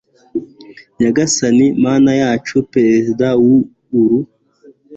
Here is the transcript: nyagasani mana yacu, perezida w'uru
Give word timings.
nyagasani 0.99 1.65
mana 1.83 2.11
yacu, 2.21 2.55
perezida 2.73 3.27
w'uru 3.43 4.19